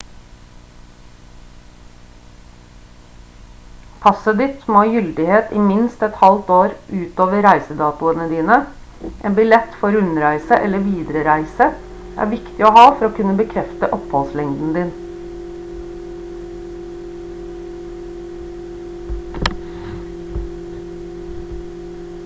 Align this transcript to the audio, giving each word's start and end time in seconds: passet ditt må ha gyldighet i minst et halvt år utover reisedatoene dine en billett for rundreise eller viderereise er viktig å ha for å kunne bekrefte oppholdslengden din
passet 4.05 4.39
ditt 4.39 4.63
må 4.75 4.79
ha 4.83 4.87
gyldighet 4.93 5.51
i 5.59 5.65
minst 5.65 6.05
et 6.07 6.17
halvt 6.21 6.49
år 6.55 6.73
utover 7.03 7.45
reisedatoene 7.47 8.25
dine 8.33 8.57
en 9.31 9.37
billett 9.41 9.77
for 9.83 9.97
rundreise 9.99 10.59
eller 10.69 10.85
viderereise 10.87 11.69
er 12.25 12.33
viktig 12.33 12.67
å 12.69 12.73
ha 12.81 12.87
for 13.03 13.09
å 13.11 13.13
kunne 13.21 13.37
bekrefte 13.45 13.91
oppholdslengden 14.01 14.75
din 14.81 14.93